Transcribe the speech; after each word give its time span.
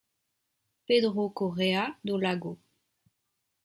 Pedro 0.87 1.25
Corrêa 1.39 1.83
do 2.07 2.15
Lago. 2.25 2.51